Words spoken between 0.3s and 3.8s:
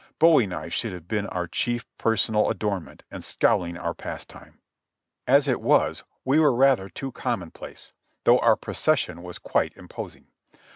knives should have been our chief personal adornment, and scowling